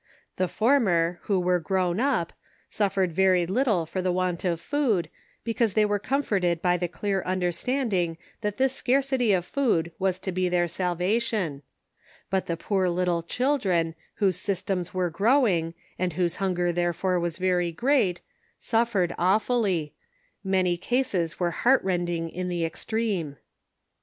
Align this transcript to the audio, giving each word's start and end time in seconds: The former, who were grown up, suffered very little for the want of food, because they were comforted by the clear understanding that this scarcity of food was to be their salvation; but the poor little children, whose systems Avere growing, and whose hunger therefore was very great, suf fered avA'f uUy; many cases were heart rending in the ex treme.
The 0.37 0.47
former, 0.47 1.19
who 1.25 1.39
were 1.39 1.59
grown 1.59 1.99
up, 1.99 2.33
suffered 2.71 3.11
very 3.11 3.45
little 3.45 3.85
for 3.85 4.01
the 4.01 4.11
want 4.11 4.43
of 4.43 4.59
food, 4.59 5.11
because 5.43 5.75
they 5.75 5.85
were 5.85 5.99
comforted 5.99 6.59
by 6.59 6.75
the 6.75 6.87
clear 6.87 7.21
understanding 7.21 8.17
that 8.41 8.57
this 8.57 8.73
scarcity 8.73 9.31
of 9.31 9.45
food 9.45 9.91
was 9.99 10.17
to 10.21 10.31
be 10.31 10.49
their 10.49 10.67
salvation; 10.67 11.61
but 12.31 12.47
the 12.47 12.57
poor 12.57 12.89
little 12.89 13.21
children, 13.21 13.93
whose 14.15 14.37
systems 14.39 14.89
Avere 14.89 15.11
growing, 15.11 15.75
and 15.99 16.13
whose 16.13 16.37
hunger 16.37 16.71
therefore 16.71 17.19
was 17.19 17.37
very 17.37 17.71
great, 17.71 18.21
suf 18.57 18.93
fered 18.93 19.15
avA'f 19.17 19.49
uUy; 19.49 19.91
many 20.43 20.77
cases 20.77 21.39
were 21.39 21.51
heart 21.51 21.83
rending 21.83 22.27
in 22.27 22.49
the 22.49 22.65
ex 22.65 22.83
treme. 22.85 23.35